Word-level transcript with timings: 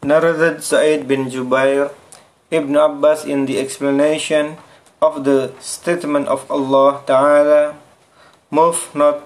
Narrated 0.00 0.64
Sa'id 0.64 1.04
bin 1.04 1.28
Jubair, 1.28 1.92
Ibn 2.48 2.72
Abbas 2.72 3.28
in 3.28 3.44
the 3.44 3.60
explanation 3.60 4.56
of 5.04 5.28
the 5.28 5.52
statement 5.60 6.24
of 6.24 6.48
Allah 6.48 7.04
Ta'ala, 7.04 7.76
Move 8.48 8.80
not 8.96 9.20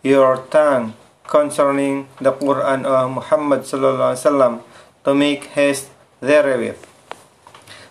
your 0.00 0.40
tongue 0.48 0.96
concerning 1.28 2.08
the 2.16 2.32
Quran 2.32 2.88
of 2.88 3.12
Muhammad 3.12 3.68
Wasallam 3.68 4.64
to 5.04 5.12
make 5.12 5.52
haste 5.52 5.92
therewith. 6.24 6.80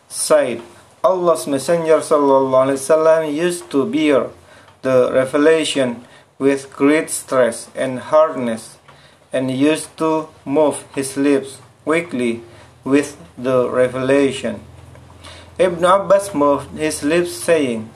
Said, 0.09 0.65
Allah's 1.05 1.45
Messenger 1.45 2.01
Wasallam 2.01 3.29
used 3.29 3.69
to 3.69 3.85
bear 3.85 4.33
the 4.81 5.13
revelation 5.13 6.09
with 6.41 6.73
great 6.73 7.13
stress 7.13 7.69
and 7.77 7.99
hardness 8.09 8.81
and 9.31 9.53
used 9.53 9.93
to 10.01 10.33
move 10.43 10.81
his 10.97 11.13
lips 11.15 11.61
quickly 11.86 12.42
with 12.84 13.16
the 13.38 13.68
revelation. 13.70 14.60
Ibn 15.58 15.84
Abbas 15.84 16.34
moved 16.34 16.76
his 16.78 17.02
lips, 17.02 17.32
saying, 17.32 17.90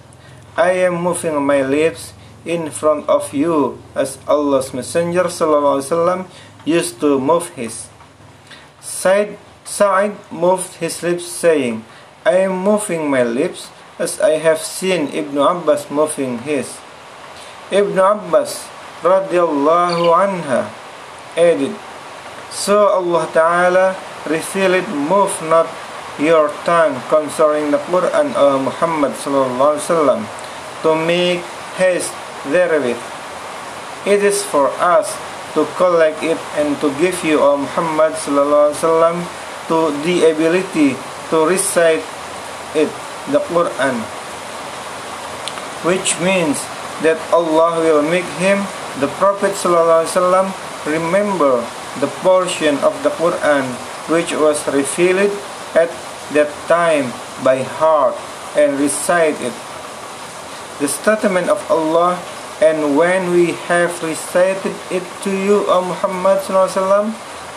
I 0.57 0.73
am 0.87 1.03
moving 1.03 1.41
my 1.45 1.63
lips 1.63 2.13
in 2.45 2.71
front 2.71 3.09
of 3.09 3.35
you 3.35 3.83
as 3.95 4.19
Allah's 4.29 4.73
Messenger 4.73 5.25
وسلم, 5.25 6.27
used 6.65 7.01
to 7.01 7.19
move 7.19 7.49
his. 7.59 7.89
Said, 8.81 9.39
Sa'id 9.65 10.15
moved 10.31 10.75
his 10.79 11.03
lips, 11.03 11.27
saying, 11.27 11.85
I 12.25 12.47
am 12.47 12.63
moving 12.63 13.11
my 13.11 13.23
lips 13.23 13.71
as 13.99 14.21
I 14.21 14.39
have 14.39 14.61
seen 14.61 15.09
Ibn 15.09 15.39
Abbas 15.39 15.91
moving 15.91 16.39
his. 16.39 16.79
Ibn 17.71 17.99
Abbas 17.99 18.69
radiallahu 19.03 20.07
anha 20.13 20.71
added, 21.37 21.75
so 22.52 22.92
Allah 22.92 23.24
Ta'ala 23.32 23.96
revealed, 24.28 24.88
Move 24.92 25.32
not 25.48 25.72
your 26.20 26.52
tongue 26.68 27.00
concerning 27.08 27.72
the 27.72 27.80
Quran 27.88 28.36
of 28.36 28.62
Muhammad 28.62 29.16
Sallallahu 29.16 29.80
Alaihi 29.80 29.88
Wasallam 29.88 30.22
to 30.84 30.90
make 30.94 31.40
haste 31.80 32.12
therewith. 32.52 33.00
It 34.06 34.20
is 34.20 34.44
for 34.44 34.68
us 34.84 35.16
to 35.56 35.64
collect 35.80 36.22
it 36.24 36.38
and 36.60 36.76
to 36.84 36.92
give 37.00 37.24
you, 37.24 37.40
O 37.40 37.58
Muhammad 37.58 38.14
Sallallahu 38.20 38.76
Alaihi 38.76 38.82
Wasallam, 38.84 39.18
to 39.72 39.78
the 40.04 40.28
ability 40.30 41.00
to 41.32 41.48
recite 41.48 42.04
it, 42.76 42.92
the 43.32 43.40
Quran, 43.48 43.96
which 45.88 46.20
means 46.20 46.60
that 47.02 47.18
Allah 47.32 47.80
will 47.80 48.04
make 48.04 48.28
him, 48.44 48.60
the 49.00 49.08
Prophet 49.16 49.56
Sallallahu 49.56 50.04
Alaihi 50.04 50.14
Wasallam, 50.14 50.48
remember 50.84 51.64
the 52.00 52.08
portion 52.24 52.78
of 52.80 52.96
the 53.04 53.10
Quran 53.20 53.66
which 54.08 54.32
was 54.32 54.64
revealed 54.72 55.32
at 55.76 55.92
that 56.32 56.50
time 56.68 57.12
by 57.44 57.64
heart 57.64 58.16
and 58.56 58.80
recite 58.80 59.36
it. 59.42 59.54
The 60.80 60.88
statement 60.88 61.50
of 61.50 61.60
Allah 61.70 62.16
and 62.62 62.96
when 62.96 63.32
we 63.32 63.58
have 63.68 63.92
recited 64.04 64.76
it 64.90 65.04
to 65.24 65.32
you, 65.34 65.66
O 65.68 65.82
Muhammad 65.82 66.40
sallam, 66.46 67.12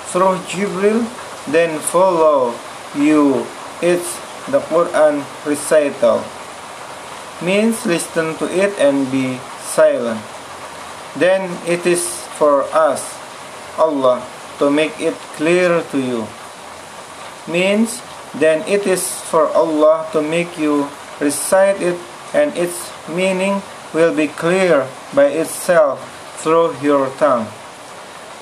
through 0.08 0.40
Jibril, 0.48 1.04
then 1.52 1.78
follow 1.78 2.56
you. 2.96 3.46
It's 3.82 4.16
the 4.48 4.60
Quran 4.72 5.20
recital. 5.44 6.24
Means 7.44 7.84
listen 7.84 8.36
to 8.40 8.46
it 8.48 8.72
and 8.80 9.10
be 9.12 9.36
silent. 9.60 10.20
Then 11.16 11.52
it 11.68 11.84
is 11.84 12.24
for 12.40 12.64
us 12.72 13.13
Allah 13.78 14.22
to 14.58 14.70
make 14.70 15.00
it 15.00 15.14
clear 15.36 15.82
to 15.90 15.98
you. 15.98 16.26
Means, 17.50 18.00
then 18.34 18.66
it 18.66 18.86
is 18.86 19.04
for 19.30 19.48
Allah 19.48 20.06
to 20.12 20.22
make 20.22 20.58
you 20.58 20.88
recite 21.20 21.80
it 21.80 21.98
and 22.34 22.56
its 22.56 22.90
meaning 23.08 23.62
will 23.92 24.14
be 24.14 24.26
clear 24.26 24.88
by 25.14 25.26
itself 25.30 26.02
through 26.42 26.74
your 26.82 27.08
tongue. 27.16 27.46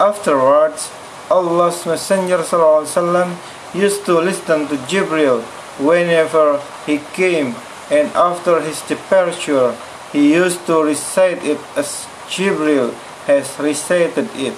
Afterwards, 0.01 0.91
Allah's 1.31 1.85
Messenger 1.87 2.39
ﷺ 2.39 3.37
used 3.75 4.05
to 4.07 4.19
listen 4.19 4.67
to 4.69 4.77
Jibril 4.89 5.43
whenever 5.79 6.61
he 6.87 6.99
came 7.13 7.55
and 7.91 8.09
after 8.17 8.61
his 8.61 8.81
departure 8.83 9.77
he 10.13 10.35
used 10.35 10.65
to 10.67 10.83
recite 10.83 11.45
it 11.45 11.61
as 11.77 12.07
Jibril 12.29 12.93
has 13.25 13.49
recited 13.59 14.29
it. 14.37 14.57